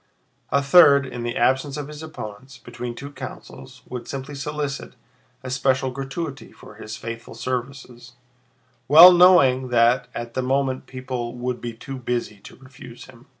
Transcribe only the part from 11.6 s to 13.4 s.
be too busy to refuse him.